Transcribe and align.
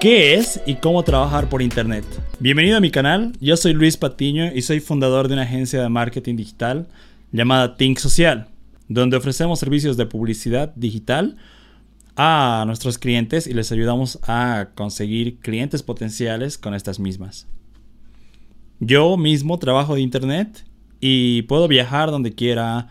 ¿Qué 0.00 0.34
es 0.34 0.60
y 0.64 0.76
cómo 0.76 1.02
trabajar 1.02 1.48
por 1.48 1.60
Internet? 1.60 2.04
Bienvenido 2.38 2.76
a 2.76 2.80
mi 2.80 2.92
canal, 2.92 3.32
yo 3.40 3.56
soy 3.56 3.72
Luis 3.72 3.96
Patiño 3.96 4.54
y 4.54 4.62
soy 4.62 4.78
fundador 4.78 5.26
de 5.26 5.34
una 5.34 5.42
agencia 5.42 5.82
de 5.82 5.88
marketing 5.88 6.36
digital 6.36 6.86
llamada 7.32 7.76
Think 7.76 7.98
Social, 7.98 8.46
donde 8.86 9.16
ofrecemos 9.16 9.58
servicios 9.58 9.96
de 9.96 10.06
publicidad 10.06 10.72
digital 10.76 11.36
a 12.14 12.62
nuestros 12.64 12.96
clientes 12.96 13.48
y 13.48 13.54
les 13.54 13.72
ayudamos 13.72 14.20
a 14.22 14.68
conseguir 14.76 15.38
clientes 15.40 15.82
potenciales 15.82 16.58
con 16.58 16.74
estas 16.74 17.00
mismas. 17.00 17.48
Yo 18.78 19.16
mismo 19.16 19.58
trabajo 19.58 19.96
de 19.96 20.02
Internet 20.02 20.64
y 21.00 21.42
puedo 21.42 21.66
viajar 21.66 22.12
donde 22.12 22.36
quiera, 22.36 22.86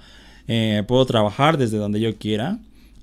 eh, 0.49 0.83
puedo 0.85 1.05
trabajar 1.05 1.57
desde 1.57 1.77
donde 1.77 2.01
yo 2.01 2.17
quiera 2.17 2.59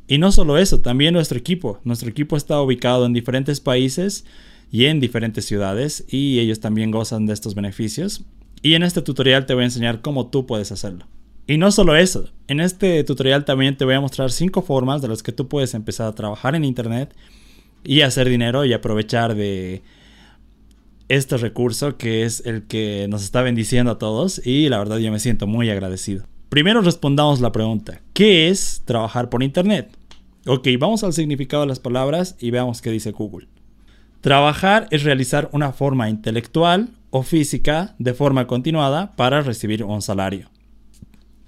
y 0.06 0.18
no 0.18 0.32
solo 0.32 0.58
eso, 0.58 0.80
también 0.80 1.14
nuestro 1.14 1.38
equipo. 1.38 1.80
Nuestro 1.84 2.10
equipo 2.10 2.36
está 2.36 2.60
ubicado 2.60 3.06
en 3.06 3.12
diferentes 3.12 3.60
países 3.60 4.24
y 4.70 4.86
en 4.86 5.00
diferentes 5.00 5.44
ciudades 5.44 6.04
y 6.08 6.40
ellos 6.40 6.60
también 6.60 6.90
gozan 6.90 7.26
de 7.26 7.32
estos 7.32 7.54
beneficios. 7.54 8.24
Y 8.62 8.74
en 8.74 8.82
este 8.82 9.02
tutorial 9.02 9.46
te 9.46 9.54
voy 9.54 9.62
a 9.62 9.66
enseñar 9.66 10.02
cómo 10.02 10.28
tú 10.28 10.46
puedes 10.46 10.72
hacerlo. 10.72 11.06
Y 11.46 11.58
no 11.58 11.70
solo 11.70 11.94
eso, 11.96 12.30
en 12.48 12.60
este 12.60 13.04
tutorial 13.04 13.44
también 13.44 13.76
te 13.76 13.84
voy 13.84 13.94
a 13.94 14.00
mostrar 14.00 14.30
5 14.30 14.62
formas 14.62 15.02
de 15.02 15.08
las 15.08 15.22
que 15.22 15.32
tú 15.32 15.48
puedes 15.48 15.74
empezar 15.74 16.06
a 16.06 16.14
trabajar 16.14 16.54
en 16.54 16.64
Internet 16.64 17.14
y 17.84 18.00
hacer 18.00 18.28
dinero 18.28 18.64
y 18.64 18.72
aprovechar 18.72 19.34
de 19.34 19.82
este 21.08 21.36
recurso 21.36 21.98
que 21.98 22.24
es 22.24 22.44
el 22.46 22.62
que 22.62 23.06
nos 23.10 23.22
está 23.22 23.42
bendiciendo 23.42 23.92
a 23.92 23.98
todos 23.98 24.40
y 24.44 24.70
la 24.70 24.78
verdad 24.78 24.96
yo 24.96 25.12
me 25.12 25.18
siento 25.18 25.46
muy 25.46 25.68
agradecido. 25.68 26.24
Primero 26.54 26.82
respondamos 26.82 27.40
la 27.40 27.50
pregunta, 27.50 28.00
¿qué 28.12 28.48
es 28.48 28.82
trabajar 28.84 29.28
por 29.28 29.42
Internet? 29.42 29.90
Ok, 30.46 30.68
vamos 30.78 31.02
al 31.02 31.12
significado 31.12 31.64
de 31.64 31.68
las 31.68 31.80
palabras 31.80 32.36
y 32.38 32.52
veamos 32.52 32.80
qué 32.80 32.92
dice 32.92 33.10
Google. 33.10 33.48
Trabajar 34.20 34.86
es 34.92 35.02
realizar 35.02 35.48
una 35.50 35.72
forma 35.72 36.08
intelectual 36.08 36.90
o 37.10 37.24
física 37.24 37.96
de 37.98 38.14
forma 38.14 38.46
continuada 38.46 39.16
para 39.16 39.40
recibir 39.40 39.82
un 39.82 40.00
salario. 40.00 40.48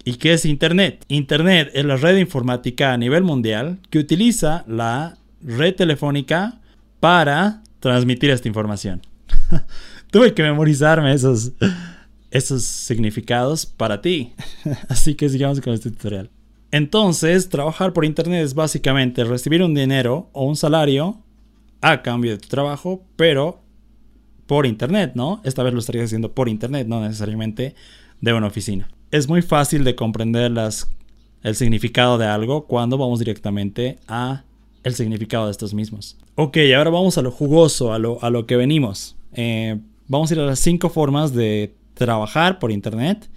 ¿Y 0.02 0.14
qué 0.14 0.32
es 0.32 0.44
Internet? 0.44 1.04
Internet 1.06 1.70
es 1.72 1.84
la 1.84 1.98
red 1.98 2.16
informática 2.16 2.92
a 2.92 2.98
nivel 2.98 3.22
mundial 3.22 3.78
que 3.90 4.00
utiliza 4.00 4.64
la 4.66 5.18
red 5.40 5.76
telefónica 5.76 6.58
para 6.98 7.62
transmitir 7.78 8.30
esta 8.30 8.48
información. 8.48 9.02
Tuve 10.10 10.34
que 10.34 10.42
memorizarme 10.42 11.12
esos, 11.12 11.52
esos 12.30 12.62
significados 12.64 13.66
para 13.66 14.00
ti. 14.00 14.34
Así 14.88 15.14
que 15.14 15.28
sigamos 15.28 15.60
con 15.60 15.72
este 15.72 15.90
tutorial. 15.90 16.30
Entonces, 16.70 17.48
trabajar 17.48 17.92
por 17.92 18.04
Internet 18.04 18.44
es 18.44 18.54
básicamente 18.54 19.24
recibir 19.24 19.62
un 19.62 19.74
dinero 19.74 20.28
o 20.32 20.44
un 20.44 20.56
salario 20.56 21.22
a 21.80 22.02
cambio 22.02 22.32
de 22.32 22.38
tu 22.38 22.48
trabajo, 22.48 23.02
pero 23.16 23.60
por 24.46 24.66
Internet, 24.66 25.12
¿no? 25.14 25.40
Esta 25.44 25.62
vez 25.62 25.72
lo 25.72 25.80
estarías 25.80 26.06
haciendo 26.06 26.32
por 26.32 26.48
Internet, 26.48 26.86
no 26.88 27.00
necesariamente 27.00 27.74
de 28.20 28.32
una 28.32 28.46
oficina. 28.48 28.88
Es 29.10 29.28
muy 29.28 29.42
fácil 29.42 29.84
de 29.84 29.94
comprender 29.94 30.50
las, 30.50 30.88
el 31.42 31.54
significado 31.54 32.18
de 32.18 32.26
algo 32.26 32.66
cuando 32.66 32.98
vamos 32.98 33.18
directamente 33.18 33.98
a 34.08 34.44
el 34.82 34.94
significado 34.94 35.46
de 35.46 35.52
estos 35.52 35.74
mismos. 35.74 36.16
Ok, 36.36 36.58
ahora 36.76 36.90
vamos 36.90 37.18
a 37.18 37.22
lo 37.22 37.30
jugoso, 37.30 37.92
a 37.92 37.98
lo, 37.98 38.22
a 38.22 38.30
lo 38.30 38.46
que 38.46 38.56
venimos. 38.56 39.16
Eh, 39.32 39.78
vamos 40.08 40.30
a 40.30 40.34
ir 40.34 40.40
a 40.40 40.46
las 40.46 40.60
cinco 40.60 40.90
formas 40.90 41.32
de 41.32 41.74
trabajar 41.96 42.58
por 42.58 42.70
Internet, 42.70 43.28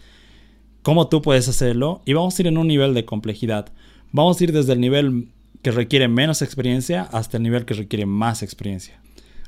cómo 0.84 1.08
tú 1.08 1.22
puedes 1.22 1.48
hacerlo 1.48 2.02
y 2.06 2.14
vamos 2.14 2.38
a 2.38 2.42
ir 2.42 2.48
en 2.48 2.58
un 2.58 2.68
nivel 2.68 2.94
de 2.94 3.06
complejidad. 3.06 3.72
Vamos 4.12 4.40
a 4.40 4.44
ir 4.44 4.52
desde 4.52 4.74
el 4.74 4.82
nivel 4.82 5.30
que 5.62 5.72
requiere 5.72 6.08
menos 6.08 6.42
experiencia 6.42 7.04
hasta 7.04 7.38
el 7.38 7.44
nivel 7.44 7.66
que 7.66 7.74
requiere 7.74 8.06
más 8.06 8.44
experiencia. 8.44 9.02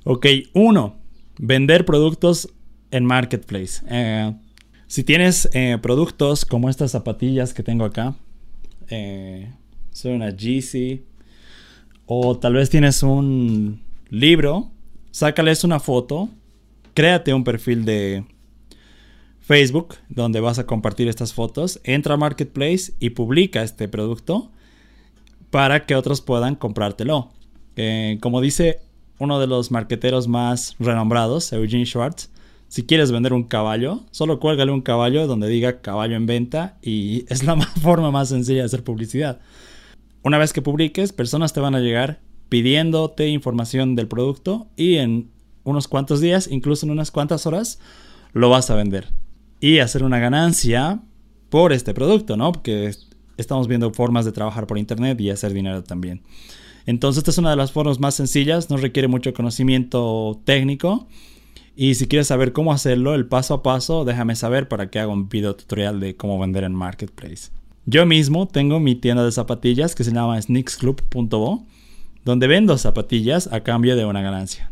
Ok, 0.04 0.26
uno, 0.54 0.96
vender 1.38 1.86
productos 1.86 2.50
en 2.90 3.06
Marketplace. 3.06 3.84
Eh, 3.90 4.34
si 4.88 5.04
tienes 5.04 5.50
eh, 5.54 5.78
productos 5.82 6.46
como 6.46 6.70
estas 6.70 6.92
zapatillas 6.92 7.54
que 7.54 7.64
tengo 7.64 7.86
acá, 7.86 8.16
eh, 8.90 9.54
son 9.92 10.14
una 10.14 10.32
GC, 10.32 11.04
o 12.06 12.38
tal 12.38 12.54
vez 12.54 12.70
tienes 12.70 13.04
un 13.04 13.82
libro, 14.10 14.72
sácales 15.12 15.64
una 15.64 15.80
foto, 15.80 16.30
créate 16.94 17.34
un 17.34 17.44
perfil 17.44 17.86
de, 17.86 18.26
Facebook, 19.42 19.96
donde 20.08 20.40
vas 20.40 20.60
a 20.60 20.66
compartir 20.66 21.08
estas 21.08 21.34
fotos, 21.34 21.82
entra 21.84 22.14
a 22.14 22.18
Marketplace 22.18 22.94
y 23.00 23.10
publica 23.12 23.64
este 23.64 23.88
producto 23.88 24.52
para 25.50 25.86
que 25.86 25.96
otros 25.96 26.22
puedan 26.22 26.56
comprártelo. 26.56 27.32
Eh, 27.76 28.18
como 28.22 28.40
dice 28.40 28.80
uno 29.20 29.40
de 29.40 29.48
los 29.48 29.72
marqueteros 29.72 30.28
más 30.28 30.76
renombrados, 30.80 31.52
Eugene 31.54 31.86
Schwartz, 31.86 32.30
si 32.68 32.84
quieres 32.84 33.12
vender 33.12 33.34
un 33.34 33.44
caballo, 33.44 34.06
solo 34.12 34.40
cuélgale 34.40 34.72
un 34.72 34.82
caballo 34.82 35.28
donde 35.28 35.50
diga 35.50 35.82
caballo 35.82 36.16
en 36.16 36.28
venta 36.28 36.78
y 36.82 37.26
es 37.28 37.44
la 37.44 37.60
forma 37.82 38.12
más 38.12 38.30
sencilla 38.30 38.60
de 38.60 38.66
hacer 38.66 38.84
publicidad. 38.84 39.42
Una 40.24 40.38
vez 40.38 40.54
que 40.54 40.62
publiques, 40.62 41.14
personas 41.14 41.52
te 41.52 41.60
van 41.60 41.76
a 41.76 41.80
llegar 41.80 42.22
pidiéndote 42.48 43.28
información 43.28 43.96
del 43.96 44.08
producto 44.08 44.68
y 44.76 44.98
en 44.98 45.32
unos 45.64 45.88
cuantos 45.88 46.22
días, 46.22 46.48
incluso 46.50 46.86
en 46.86 46.92
unas 46.92 47.12
cuantas 47.12 47.46
horas, 47.46 47.80
lo 48.34 48.50
vas 48.50 48.70
a 48.70 48.76
vender 48.76 49.21
y 49.62 49.80
hacer 49.80 50.04
una 50.04 50.20
ganancia 50.20 51.00
por 51.50 51.72
este 51.72 51.94
producto, 51.94 52.36
¿no? 52.36 52.52
Porque 52.52 52.94
estamos 53.38 53.68
viendo 53.68 53.94
formas 53.94 54.26
de 54.26 54.34
trabajar 54.34 54.68
por 54.68 54.78
internet 54.78 55.22
y 55.22 55.30
hacer 55.30 55.54
dinero 55.54 55.84
también. 55.84 56.24
Entonces, 56.86 57.20
esta 57.20 57.32
es 57.32 57.38
una 57.38 57.52
de 57.52 57.56
las 57.56 57.72
formas 57.72 58.00
más 58.00 58.16
sencillas, 58.16 58.70
no 58.70 58.78
requiere 58.78 59.08
mucho 59.08 59.34
conocimiento 59.34 60.42
técnico. 60.44 61.08
Y 61.76 61.96
si 61.96 62.08
quieres 62.08 62.28
saber 62.28 62.54
cómo 62.54 62.74
hacerlo, 62.74 63.14
el 63.14 63.28
paso 63.28 63.54
a 63.54 63.64
paso, 63.64 64.04
déjame 64.04 64.36
saber 64.36 64.68
para 64.68 64.90
que 64.90 65.00
haga 65.00 65.14
un 65.14 65.30
video 65.30 65.56
tutorial 65.56 66.00
de 66.00 66.16
cómo 66.18 66.40
vender 66.40 66.64
en 66.64 66.74
Marketplace. 66.74 67.52
Yo 67.86 68.06
mismo 68.06 68.48
tengo 68.48 68.80
mi 68.80 68.96
tienda 68.96 69.24
de 69.24 69.32
zapatillas 69.32 69.96
que 69.96 70.04
se 70.04 70.12
llama 70.12 70.42
sneaksclub.bo, 70.42 71.66
donde 72.26 72.48
vendo 72.48 72.78
zapatillas 72.78 73.48
a 73.54 73.62
cambio 73.62 73.96
de 73.96 74.06
una 74.06 74.22
ganancia. 74.22 74.72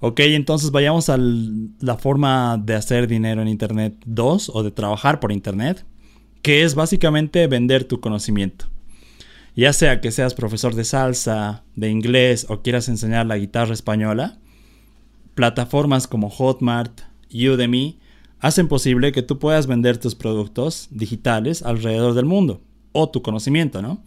Ok, 0.00 0.20
entonces 0.20 0.70
vayamos 0.72 1.08
a 1.08 1.16
la 1.18 1.96
forma 1.96 2.58
de 2.62 2.74
hacer 2.74 3.06
dinero 3.06 3.40
en 3.40 3.48
Internet 3.48 3.94
2 4.04 4.50
o 4.52 4.62
de 4.62 4.70
trabajar 4.70 5.20
por 5.20 5.32
Internet, 5.32 5.86
que 6.42 6.64
es 6.64 6.74
básicamente 6.74 7.46
vender 7.46 7.84
tu 7.84 8.00
conocimiento. 8.00 8.66
Ya 9.54 9.72
sea 9.72 10.02
que 10.02 10.12
seas 10.12 10.34
profesor 10.34 10.74
de 10.74 10.84
salsa, 10.84 11.64
de 11.76 11.88
inglés 11.88 12.46
o 12.50 12.60
quieras 12.60 12.90
enseñar 12.90 13.24
la 13.24 13.38
guitarra 13.38 13.72
española, 13.72 14.38
plataformas 15.34 16.06
como 16.06 16.28
Hotmart, 16.28 17.00
Udemy, 17.32 17.98
hacen 18.38 18.68
posible 18.68 19.12
que 19.12 19.22
tú 19.22 19.38
puedas 19.38 19.66
vender 19.66 19.96
tus 19.96 20.14
productos 20.14 20.88
digitales 20.90 21.62
alrededor 21.62 22.12
del 22.12 22.26
mundo 22.26 22.60
o 22.92 23.08
tu 23.08 23.22
conocimiento, 23.22 23.80
¿no? 23.80 24.04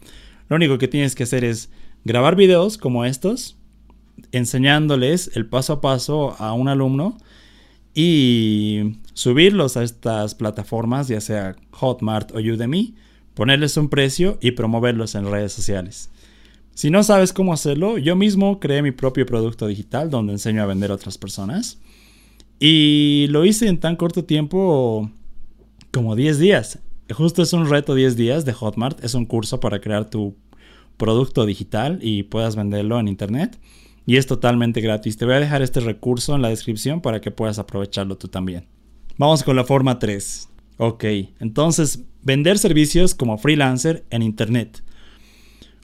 Lo 0.48 0.54
único 0.54 0.78
que 0.78 0.86
tienes 0.86 1.16
que 1.16 1.24
hacer 1.24 1.44
es 1.44 1.68
grabar 2.04 2.36
videos 2.36 2.78
como 2.78 3.04
estos 3.04 3.59
enseñándoles 4.32 5.30
el 5.34 5.46
paso 5.46 5.74
a 5.74 5.80
paso 5.80 6.36
a 6.38 6.52
un 6.52 6.68
alumno 6.68 7.16
y 7.94 8.96
subirlos 9.14 9.76
a 9.76 9.82
estas 9.82 10.34
plataformas, 10.34 11.08
ya 11.08 11.20
sea 11.20 11.56
Hotmart 11.72 12.32
o 12.32 12.38
Udemy, 12.38 12.94
ponerles 13.34 13.76
un 13.76 13.88
precio 13.88 14.38
y 14.40 14.52
promoverlos 14.52 15.14
en 15.14 15.30
redes 15.30 15.52
sociales. 15.52 16.10
Si 16.74 16.90
no 16.90 17.02
sabes 17.02 17.32
cómo 17.32 17.52
hacerlo, 17.52 17.98
yo 17.98 18.16
mismo 18.16 18.60
creé 18.60 18.80
mi 18.82 18.92
propio 18.92 19.26
producto 19.26 19.66
digital 19.66 20.08
donde 20.08 20.32
enseño 20.32 20.62
a 20.62 20.66
vender 20.66 20.90
a 20.90 20.94
otras 20.94 21.18
personas. 21.18 21.78
Y 22.58 23.26
lo 23.30 23.44
hice 23.44 23.68
en 23.68 23.80
tan 23.80 23.96
corto 23.96 24.24
tiempo 24.24 25.10
como 25.90 26.16
10 26.16 26.38
días. 26.38 26.78
Justo 27.10 27.42
es 27.42 27.52
un 27.52 27.68
reto 27.68 27.94
10 27.94 28.16
días 28.16 28.44
de 28.44 28.52
Hotmart. 28.52 29.02
Es 29.04 29.14
un 29.14 29.26
curso 29.26 29.60
para 29.60 29.80
crear 29.80 30.08
tu 30.08 30.36
producto 30.96 31.44
digital 31.44 31.98
y 32.02 32.22
puedas 32.22 32.56
venderlo 32.56 33.00
en 33.00 33.08
internet 33.08 33.58
y 34.10 34.16
es 34.16 34.26
totalmente 34.26 34.80
gratis. 34.80 35.16
Te 35.16 35.24
voy 35.24 35.34
a 35.34 35.38
dejar 35.38 35.62
este 35.62 35.78
recurso 35.78 36.34
en 36.34 36.42
la 36.42 36.48
descripción 36.48 37.00
para 37.00 37.20
que 37.20 37.30
puedas 37.30 37.60
aprovecharlo 37.60 38.18
tú 38.18 38.26
también. 38.26 38.66
Vamos 39.18 39.44
con 39.44 39.54
la 39.54 39.62
forma 39.62 40.00
3. 40.00 40.48
Ok, 40.78 41.04
entonces 41.38 42.02
vender 42.20 42.58
servicios 42.58 43.14
como 43.14 43.38
freelancer 43.38 44.04
en 44.10 44.22
Internet. 44.22 44.82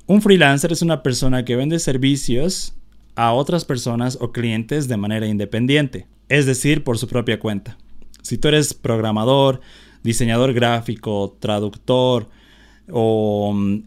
Un 0.06 0.22
freelancer 0.22 0.72
es 0.72 0.82
una 0.82 1.04
persona 1.04 1.44
que 1.44 1.54
vende 1.54 1.78
servicios 1.78 2.74
a 3.14 3.32
otras 3.32 3.64
personas 3.64 4.18
o 4.20 4.32
clientes 4.32 4.88
de 4.88 4.96
manera 4.96 5.28
independiente, 5.28 6.08
es 6.28 6.46
decir, 6.46 6.82
por 6.82 6.98
su 6.98 7.06
propia 7.06 7.38
cuenta. 7.38 7.78
Si 8.22 8.38
tú 8.38 8.48
eres 8.48 8.74
programador, 8.74 9.60
diseñador 10.02 10.52
gráfico, 10.52 11.36
traductor 11.38 12.28
o 12.90 13.52
mm, 13.54 13.82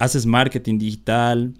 haces 0.00 0.26
marketing 0.26 0.76
digital, 0.78 1.54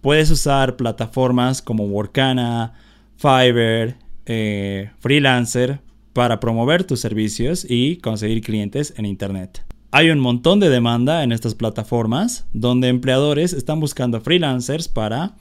Puedes 0.00 0.30
usar 0.30 0.76
plataformas 0.76 1.60
como 1.60 1.84
Workana, 1.84 2.74
Fiverr, 3.16 3.96
eh, 4.26 4.90
Freelancer 5.00 5.80
para 6.12 6.40
promover 6.40 6.84
tus 6.84 7.00
servicios 7.00 7.66
y 7.68 7.96
conseguir 7.96 8.42
clientes 8.42 8.94
en 8.96 9.06
Internet. 9.06 9.64
Hay 9.90 10.10
un 10.10 10.20
montón 10.20 10.60
de 10.60 10.68
demanda 10.68 11.22
en 11.22 11.32
estas 11.32 11.54
plataformas 11.54 12.46
donde 12.52 12.88
empleadores 12.88 13.52
están 13.52 13.80
buscando 13.80 14.20
freelancers 14.20 14.86
para 14.86 15.36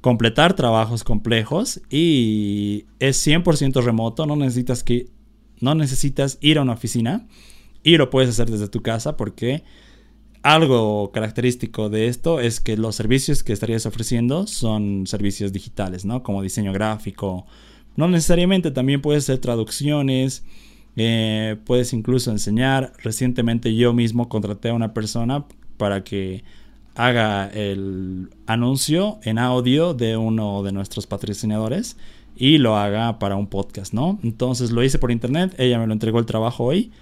completar 0.00 0.54
trabajos 0.54 1.04
complejos 1.04 1.80
y 1.90 2.86
es 2.98 3.26
100% 3.26 3.82
remoto, 3.82 4.26
no 4.26 4.36
necesitas 4.36 4.82
que 4.82 5.08
no 5.60 5.74
necesitas 5.74 6.38
ir 6.40 6.58
a 6.58 6.62
una 6.62 6.72
oficina 6.72 7.26
y 7.82 7.96
lo 7.96 8.10
puedes 8.10 8.30
hacer 8.30 8.50
desde 8.50 8.68
tu 8.68 8.82
casa 8.82 9.16
porque 9.16 9.64
algo 10.44 11.10
característico 11.10 11.88
de 11.88 12.06
esto 12.06 12.38
es 12.38 12.60
que 12.60 12.76
los 12.76 12.94
servicios 12.94 13.42
que 13.42 13.54
estarías 13.54 13.86
ofreciendo 13.86 14.46
son 14.46 15.06
servicios 15.06 15.54
digitales, 15.54 16.04
¿no? 16.04 16.22
Como 16.22 16.42
diseño 16.42 16.70
gráfico. 16.70 17.46
No 17.96 18.08
necesariamente, 18.08 18.70
también 18.70 19.00
puedes 19.00 19.24
hacer 19.24 19.38
traducciones, 19.38 20.44
eh, 20.96 21.56
puedes 21.64 21.94
incluso 21.94 22.30
enseñar. 22.30 22.92
Recientemente 23.02 23.74
yo 23.74 23.94
mismo 23.94 24.28
contraté 24.28 24.68
a 24.68 24.74
una 24.74 24.92
persona 24.92 25.46
para 25.78 26.04
que 26.04 26.44
haga 26.94 27.48
el 27.48 28.28
anuncio 28.46 29.20
en 29.22 29.38
audio 29.38 29.94
de 29.94 30.18
uno 30.18 30.62
de 30.62 30.72
nuestros 30.72 31.06
patrocinadores 31.06 31.96
y 32.36 32.58
lo 32.58 32.76
haga 32.76 33.18
para 33.18 33.36
un 33.36 33.46
podcast, 33.46 33.94
¿no? 33.94 34.18
Entonces 34.22 34.72
lo 34.72 34.84
hice 34.84 34.98
por 34.98 35.10
internet, 35.10 35.54
ella 35.56 35.78
me 35.78 35.86
lo 35.86 35.94
entregó 35.94 36.18
el 36.18 36.26
trabajo 36.26 36.64
hoy 36.64 36.92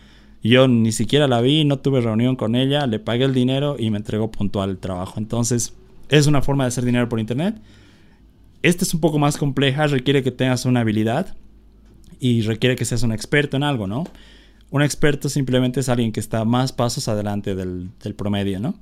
yo 0.50 0.66
ni 0.68 0.92
siquiera 0.92 1.28
la 1.28 1.40
vi, 1.40 1.64
no 1.64 1.78
tuve 1.78 2.00
reunión 2.00 2.36
con 2.36 2.56
ella, 2.56 2.86
le 2.86 2.98
pagué 2.98 3.24
el 3.24 3.34
dinero 3.34 3.76
y 3.78 3.90
me 3.90 3.98
entregó 3.98 4.30
puntual 4.30 4.70
el 4.70 4.78
trabajo. 4.78 5.14
Entonces, 5.18 5.74
es 6.08 6.26
una 6.26 6.42
forma 6.42 6.64
de 6.64 6.68
hacer 6.68 6.84
dinero 6.84 7.08
por 7.08 7.20
internet. 7.20 7.56
Esta 8.62 8.84
es 8.84 8.92
un 8.94 9.00
poco 9.00 9.18
más 9.18 9.36
compleja, 9.36 9.86
requiere 9.86 10.22
que 10.22 10.30
tengas 10.30 10.64
una 10.64 10.80
habilidad 10.80 11.34
y 12.18 12.42
requiere 12.42 12.76
que 12.76 12.84
seas 12.84 13.02
un 13.02 13.12
experto 13.12 13.56
en 13.56 13.62
algo, 13.62 13.86
¿no? 13.86 14.04
Un 14.70 14.82
experto 14.82 15.28
simplemente 15.28 15.80
es 15.80 15.88
alguien 15.88 16.12
que 16.12 16.20
está 16.20 16.44
más 16.44 16.72
pasos 16.72 17.08
adelante 17.08 17.54
del, 17.54 17.90
promedio, 18.16 18.58
¿no? 18.60 18.74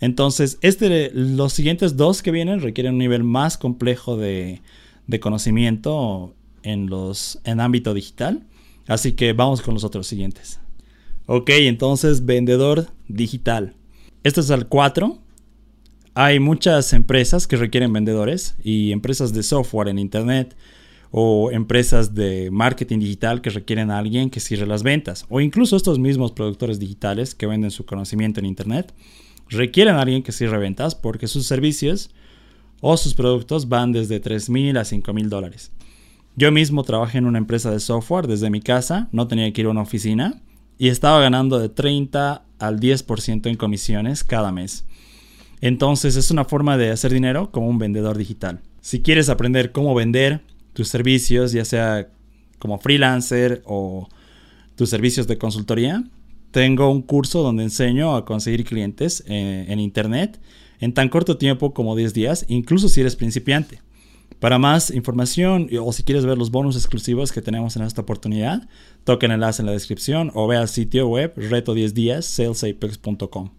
Entonces, 0.00 0.58
este, 0.62 1.10
los 1.14 1.52
siguientes 1.52 1.96
dos 1.96 2.22
que 2.22 2.30
vienen 2.30 2.60
requieren 2.60 2.94
un 2.94 2.98
nivel 2.98 3.22
más 3.22 3.56
complejo 3.58 4.16
de, 4.16 4.60
de 5.06 5.20
conocimiento 5.20 6.34
en, 6.62 6.86
los, 6.86 7.40
en 7.44 7.60
ámbito 7.60 7.94
digital. 7.94 8.44
Así 8.86 9.12
que 9.12 9.32
vamos 9.32 9.62
con 9.62 9.74
los 9.74 9.84
otros 9.84 10.06
siguientes. 10.06 10.60
Ok, 11.26 11.50
entonces 11.50 12.26
vendedor 12.26 12.88
digital. 13.06 13.74
Esto 14.24 14.40
es 14.40 14.50
el 14.50 14.66
4. 14.66 15.18
Hay 16.14 16.40
muchas 16.40 16.92
empresas 16.92 17.46
que 17.46 17.56
requieren 17.56 17.92
vendedores 17.92 18.56
y 18.64 18.90
empresas 18.90 19.32
de 19.32 19.44
software 19.44 19.88
en 19.88 20.00
Internet 20.00 20.56
o 21.12 21.52
empresas 21.52 22.14
de 22.14 22.50
marketing 22.50 22.98
digital 22.98 23.40
que 23.40 23.50
requieren 23.50 23.90
a 23.92 23.98
alguien 23.98 24.30
que 24.30 24.40
cierre 24.40 24.66
las 24.66 24.82
ventas 24.82 25.26
o 25.28 25.40
incluso 25.40 25.76
estos 25.76 25.98
mismos 25.98 26.32
productores 26.32 26.80
digitales 26.80 27.34
que 27.34 27.46
venden 27.46 27.70
su 27.70 27.84
conocimiento 27.86 28.40
en 28.40 28.46
Internet 28.46 28.92
requieren 29.48 29.94
a 29.94 30.02
alguien 30.02 30.22
que 30.22 30.32
cierre 30.32 30.58
ventas 30.58 30.94
porque 30.94 31.28
sus 31.28 31.46
servicios 31.46 32.10
o 32.80 32.96
sus 32.96 33.14
productos 33.14 33.68
van 33.68 33.92
desde 33.92 34.20
3 34.20 34.50
mil 34.50 34.76
a 34.76 34.84
5 34.84 35.12
mil 35.12 35.28
dólares. 35.28 35.70
Yo 36.34 36.50
mismo 36.50 36.82
trabajé 36.82 37.18
en 37.18 37.26
una 37.26 37.38
empresa 37.38 37.70
de 37.70 37.78
software 37.78 38.26
desde 38.26 38.50
mi 38.50 38.60
casa, 38.60 39.08
no 39.12 39.28
tenía 39.28 39.52
que 39.52 39.60
ir 39.60 39.66
a 39.68 39.70
una 39.70 39.82
oficina 39.82 40.42
y 40.78 40.88
estaba 40.88 41.20
ganando 41.20 41.58
de 41.58 41.68
30 41.68 42.44
al 42.58 42.80
10% 42.80 43.46
en 43.46 43.56
comisiones 43.56 44.24
cada 44.24 44.52
mes. 44.52 44.84
Entonces 45.60 46.16
es 46.16 46.30
una 46.30 46.44
forma 46.44 46.76
de 46.76 46.90
hacer 46.90 47.12
dinero 47.12 47.50
como 47.50 47.68
un 47.68 47.78
vendedor 47.78 48.18
digital. 48.18 48.60
Si 48.80 49.00
quieres 49.00 49.28
aprender 49.28 49.72
cómo 49.72 49.94
vender 49.94 50.40
tus 50.72 50.88
servicios, 50.88 51.52
ya 51.52 51.64
sea 51.64 52.08
como 52.58 52.78
freelancer 52.78 53.62
o 53.64 54.08
tus 54.74 54.90
servicios 54.90 55.26
de 55.26 55.38
consultoría, 55.38 56.04
tengo 56.50 56.90
un 56.90 57.02
curso 57.02 57.42
donde 57.42 57.62
enseño 57.62 58.16
a 58.16 58.24
conseguir 58.24 58.64
clientes 58.64 59.24
eh, 59.26 59.66
en 59.68 59.80
internet 59.80 60.40
en 60.80 60.92
tan 60.92 61.08
corto 61.08 61.38
tiempo 61.38 61.72
como 61.72 61.94
10 61.94 62.12
días, 62.12 62.44
incluso 62.48 62.88
si 62.88 63.00
eres 63.00 63.14
principiante. 63.14 63.80
Para 64.40 64.58
más 64.58 64.90
información 64.90 65.68
o 65.80 65.92
si 65.92 66.02
quieres 66.02 66.24
ver 66.24 66.38
los 66.38 66.50
bonos 66.50 66.76
exclusivos 66.76 67.32
que 67.32 67.42
tenemos 67.42 67.76
en 67.76 67.82
esta 67.82 68.02
oportunidad, 68.02 68.68
toca 69.04 69.26
el 69.26 69.32
enlace 69.32 69.62
en 69.62 69.66
la 69.66 69.72
descripción 69.72 70.30
o 70.34 70.46
ve 70.46 70.56
al 70.56 70.68
sitio 70.68 71.08
web 71.08 71.32
reto 71.36 71.74
10 71.74 71.94
días 71.94 72.26
salesapex.com. 72.26 73.50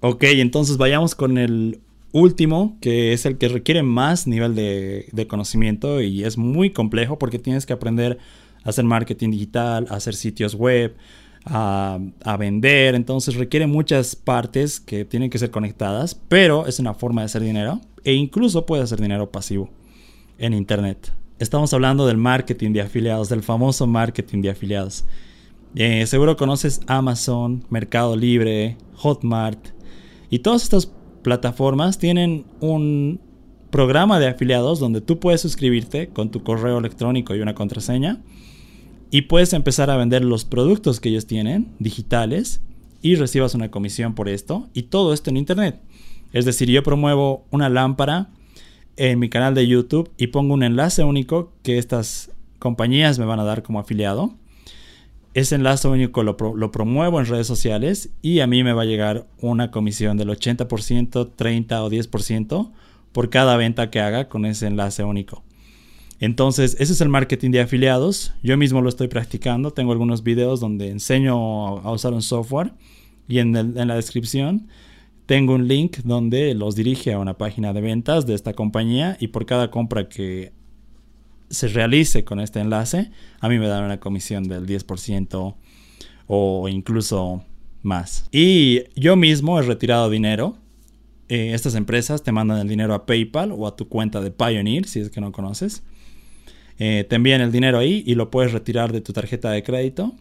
Ok, 0.00 0.24
entonces 0.24 0.76
vayamos 0.76 1.14
con 1.14 1.38
el 1.38 1.80
último, 2.12 2.76
que 2.80 3.12
es 3.12 3.26
el 3.26 3.36
que 3.36 3.48
requiere 3.48 3.82
más 3.82 4.26
nivel 4.26 4.54
de, 4.54 5.26
conocimiento 5.28 6.00
y 6.00 6.24
es 6.24 6.38
muy 6.38 6.70
complejo 6.70 7.18
porque 7.18 7.38
tienes 7.38 7.66
que 7.66 7.72
aprender 7.72 8.18
a 8.64 8.70
hacer 8.70 8.84
marketing 8.84 9.30
digital, 9.30 9.86
a 9.90 9.96
hacer 9.96 10.14
sitios 10.14 10.54
web, 10.54 10.96
a, 11.44 11.98
a, 12.24 12.36
vender. 12.36 12.94
Entonces 12.94 13.34
requiere 13.34 13.66
muchas 13.66 14.16
partes 14.16 14.80
que 14.80 15.04
tienen 15.04 15.30
que 15.30 15.38
ser 15.38 15.50
conectadas, 15.50 16.18
pero 16.28 16.66
es 16.66 16.78
una 16.78 16.94
forma 16.94 17.22
de 17.22 17.26
hacer 17.26 17.42
dinero 17.42 17.80
e 18.04 18.14
incluso 18.14 18.66
puede 18.66 18.82
hacer 18.82 19.00
dinero 19.00 19.30
pasivo 19.30 19.70
en 20.38 20.54
Internet. 20.54 21.12
Estamos 21.38 21.72
hablando 21.74 22.06
del 22.06 22.16
marketing 22.16 22.72
de 22.72 22.80
afiliados, 22.80 23.28
del 23.28 23.42
famoso 23.42 23.86
marketing 23.86 24.42
de 24.42 24.50
afiliados. 24.50 25.04
Eh, 25.74 26.06
seguro 26.06 26.36
conoces 26.36 26.80
Amazon, 26.86 27.64
Mercado 27.68 28.16
Libre, 28.16 28.76
Hotmart 28.96 29.68
y 30.30 30.40
todas 30.40 30.62
estas 30.62 30.90
plataformas 31.22 31.98
tienen 31.98 32.46
un 32.60 33.20
programa 33.70 34.18
de 34.18 34.28
afiliados 34.28 34.80
donde 34.80 35.00
tú 35.00 35.20
puedes 35.20 35.42
suscribirte 35.42 36.08
con 36.08 36.30
tu 36.30 36.42
correo 36.42 36.78
electrónico 36.78 37.34
y 37.34 37.40
una 37.40 37.54
contraseña 37.54 38.22
y 39.10 39.22
puedes 39.22 39.52
empezar 39.52 39.90
a 39.90 39.96
vender 39.96 40.24
los 40.24 40.44
productos 40.44 41.00
que 41.00 41.10
ellos 41.10 41.26
tienen 41.26 41.74
digitales 41.78 42.62
y 43.02 43.14
recibas 43.14 43.54
una 43.54 43.70
comisión 43.70 44.14
por 44.14 44.28
esto 44.28 44.68
y 44.72 44.84
todo 44.84 45.12
esto 45.12 45.30
en 45.30 45.36
internet. 45.36 45.80
Es 46.32 46.44
decir, 46.44 46.68
yo 46.68 46.82
promuevo 46.82 47.46
una 47.50 47.68
lámpara 47.68 48.30
en 48.98 49.18
mi 49.18 49.30
canal 49.30 49.54
de 49.54 49.66
YouTube 49.66 50.10
y 50.18 50.26
pongo 50.26 50.54
un 50.54 50.62
enlace 50.62 51.04
único 51.04 51.52
que 51.62 51.78
estas 51.78 52.32
compañías 52.58 53.18
me 53.18 53.24
van 53.24 53.40
a 53.40 53.44
dar 53.44 53.62
como 53.62 53.78
afiliado. 53.78 54.34
Ese 55.34 55.54
enlace 55.54 55.86
único 55.86 56.24
lo, 56.24 56.36
promuevo 56.36 57.20
en 57.20 57.26
redes 57.26 57.46
sociales 57.46 58.10
y 58.22 58.40
a 58.40 58.46
mí 58.48 58.64
me 58.64 58.72
va 58.72 58.82
a 58.82 58.86
llegar 58.86 59.26
una 59.40 59.70
comisión 59.70 60.16
del 60.16 60.28
80%, 60.30 61.30
30 61.36 61.84
o 61.84 61.90
10% 61.90 62.70
por 63.12 63.30
cada 63.30 63.56
venta 63.56 63.90
que 63.90 64.00
haga 64.00 64.28
con 64.28 64.44
ese 64.44 64.66
enlace 64.66 65.04
único. 65.04 65.44
Entonces, 66.18 66.76
ese 66.80 66.92
es 66.92 67.00
el 67.00 67.08
marketing 67.08 67.52
de 67.52 67.60
afiliados. 67.60 68.34
Yo 68.42 68.56
mismo 68.56 68.80
lo 68.80 68.88
estoy 68.88 69.06
practicando. 69.06 69.70
Tengo 69.70 69.92
algunos 69.92 70.24
videos 70.24 70.58
donde 70.58 70.90
enseño 70.90 71.78
a 71.78 71.92
usar 71.92 72.12
un 72.12 72.22
software 72.22 72.72
y 73.28 73.38
en, 73.38 73.52
la 73.52 73.94
descripción 73.94 74.66
tengo 75.28 75.54
un 75.54 75.68
link 75.68 75.98
donde 76.04 76.54
los 76.54 76.74
dirige 76.74 77.12
a 77.12 77.18
una 77.18 77.36
página 77.36 77.74
de 77.74 77.82
ventas 77.82 78.24
de 78.24 78.32
esta 78.32 78.54
compañía 78.54 79.18
y 79.20 79.28
por 79.28 79.44
cada 79.44 79.70
compra 79.70 80.08
que 80.08 80.52
se 81.50 81.68
realice 81.68 82.24
con 82.24 82.40
este 82.40 82.60
enlace, 82.60 83.10
a 83.38 83.50
mí 83.50 83.58
me 83.58 83.68
dan 83.68 83.84
una 83.84 84.00
comisión 84.00 84.44
del 84.44 84.66
10% 84.66 85.54
o 86.28 86.68
incluso 86.70 87.44
más. 87.82 88.26
Y 88.32 88.84
yo 88.98 89.16
mismo 89.16 89.58
he 89.58 89.62
retirado 89.62 90.08
dinero. 90.08 90.56
Eh, 91.28 91.52
estas 91.52 91.74
empresas 91.74 92.22
te 92.22 92.32
mandan 92.32 92.60
el 92.60 92.68
dinero 92.68 92.94
a 92.94 93.04
PayPal 93.04 93.52
o 93.52 93.66
a 93.66 93.76
tu 93.76 93.86
cuenta 93.86 94.22
de 94.22 94.30
Pioneer, 94.30 94.86
si 94.86 95.00
es 95.00 95.10
que 95.10 95.20
no 95.20 95.30
conoces. 95.30 95.82
Eh, 96.78 97.04
te 97.06 97.16
envían 97.16 97.42
el 97.42 97.52
dinero 97.52 97.76
ahí 97.76 98.02
y 98.06 98.14
lo 98.14 98.30
puedes 98.30 98.52
retirar 98.52 98.92
de 98.92 99.02
tu 99.02 99.12
tarjeta 99.12 99.50
de 99.50 99.62
crédito. 99.62 100.14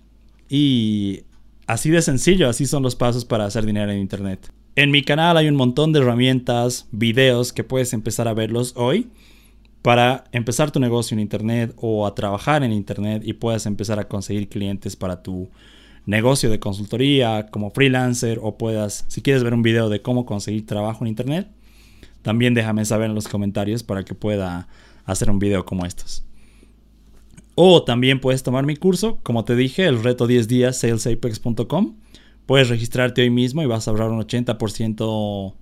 Y 0.50 1.22
así 1.66 1.92
de 1.92 2.02
sencillo, 2.02 2.50
así 2.50 2.66
son 2.66 2.84
los 2.84 2.98
pasos 2.98 3.24
para 3.24 3.46
hacer 3.46 3.66
dinero 3.66 3.90
en 3.90 4.00
Internet. 4.00 4.52
En 4.78 4.92
mi 4.92 5.02
canal 5.02 5.38
hay 5.38 5.48
un 5.48 5.56
montón 5.56 5.92
de 5.92 6.02
herramientas, 6.02 6.88
videos 6.92 7.52
que 7.52 7.64
puedes 7.64 7.94
empezar 7.94 8.28
a 8.28 8.36
verlos 8.36 8.74
hoy 8.76 9.10
para 9.82 10.26
empezar 10.32 10.70
tu 10.70 10.80
negocio 10.80 11.16
en 11.16 11.20
Internet 11.20 11.74
o 11.78 12.06
a 12.06 12.14
trabajar 12.14 12.64
en 12.64 12.72
Internet 12.72 13.24
y 13.26 13.34
puedas 13.34 13.66
empezar 13.66 13.98
a 13.98 14.08
conseguir 14.08 14.50
clientes 14.50 14.96
para 14.96 15.24
tu 15.24 15.50
negocio 16.06 16.52
de 16.52 16.60
consultoría 16.60 17.48
como 17.48 17.72
freelancer 17.72 18.38
o 18.40 18.60
puedas, 18.60 19.06
si 19.08 19.24
quieres 19.24 19.44
ver 19.44 19.56
un 19.56 19.64
video 19.64 19.90
de 19.90 20.04
cómo 20.04 20.28
conseguir 20.28 20.68
trabajo 20.68 21.04
en 21.04 21.08
Internet, 21.08 21.48
también 22.22 22.54
déjame 22.54 22.86
saber 22.86 23.10
en 23.10 23.16
los 23.16 23.28
comentarios 23.28 23.82
para 23.82 24.06
que 24.06 24.14
pueda 24.14 24.68
hacer 25.06 25.32
un 25.32 25.40
video 25.40 25.66
como 25.66 25.88
estos. 25.88 26.24
O 27.56 27.82
también 27.82 28.22
puedes 28.22 28.44
tomar 28.44 28.64
mi 28.64 28.76
curso, 28.76 29.18
como 29.24 29.44
te 29.44 29.56
dije, 29.56 29.88
el 29.88 30.04
reto 30.04 30.28
10 30.28 30.48
días 30.48 30.78
salesapex.com 30.78 31.96
Puedes 32.48 32.70
registrarte 32.70 33.22
hoy 33.22 33.30
mismo 33.30 33.62
y 33.62 33.66
vas 33.66 33.88
a 33.88 33.92
ahorrar 33.92 34.10
un 34.10 34.22
80% 34.22 35.54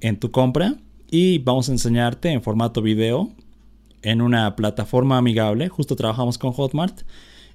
en 0.00 0.20
tu 0.20 0.30
compra. 0.30 0.76
Y 1.10 1.38
vamos 1.38 1.68
a 1.68 1.72
enseñarte 1.72 2.28
en 2.30 2.42
formato 2.42 2.82
video 2.82 3.32
en 4.02 4.20
una 4.20 4.54
plataforma 4.54 5.16
amigable. 5.16 5.68
Justo 5.70 5.96
trabajamos 5.96 6.36
con 6.36 6.52
Hotmart. 6.52 7.02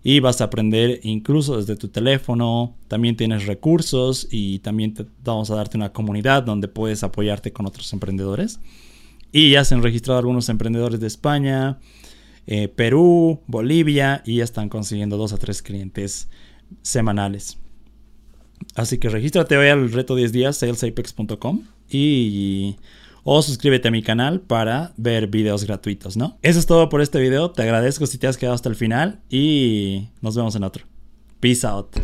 Y 0.02 0.20
vas 0.20 0.42
a 0.42 0.46
aprender 0.46 1.00
incluso 1.04 1.58
desde 1.58 1.76
tu 1.76 1.90
teléfono. 1.90 2.76
También 2.88 3.16
tienes 3.16 3.46
recursos 3.46 4.28
y 4.32 4.60
también 4.60 4.96
vamos 5.24 5.52
a 5.52 5.56
darte 5.56 5.78
una 5.78 5.94
comunidad 5.94 6.42
donde 6.42 6.68
puedes 6.68 7.04
apoyarte 7.04 7.54
con 7.54 7.68
otros 7.68 7.94
emprendedores. 7.94 8.60
Y 9.32 9.52
ya 9.52 9.64
se 9.64 9.76
han 9.76 9.84
registrado 9.84 10.18
algunos 10.18 10.50
emprendedores 10.50 11.00
de 11.00 11.06
España, 11.06 11.78
eh, 12.48 12.68
Perú, 12.68 13.42
Bolivia 13.46 14.24
y 14.26 14.38
ya 14.38 14.44
están 14.44 14.70
consiguiendo 14.70 15.18
dos 15.18 15.34
a 15.34 15.38
tres 15.38 15.62
clientes 15.62 16.30
semanales. 16.82 17.60
Así 18.76 18.98
que 18.98 19.10
regístrate 19.10 19.58
hoy 19.58 19.68
al 19.70 19.92
reto 19.92 20.16
10 20.16 20.32
días, 20.32 20.58
salesapex.com. 20.58 21.64
Y 21.90 22.76
o 23.24 23.42
suscríbete 23.42 23.90
a 23.90 23.92
mi 23.92 24.02
canal 24.02 24.42
para 24.42 24.94
ver 24.98 25.28
videos 25.28 25.64
gratuitos, 25.64 26.18
¿no? 26.18 26.38
Eso 26.42 26.60
es 26.60 26.66
todo 26.66 26.90
por 26.90 27.02
este 27.02 27.20
video. 27.20 27.52
Te 27.52 27.64
agradezco 27.64 28.06
si 28.06 28.18
te 28.18 28.28
has 28.28 28.38
quedado 28.38 28.56
hasta 28.56 28.70
el 28.70 28.76
final 28.76 29.20
y 29.30 30.10
nos 30.22 30.36
vemos 30.36 30.56
en 30.56 30.64
otro. 30.64 30.86
Peace 31.40 31.66
out. 31.66 31.96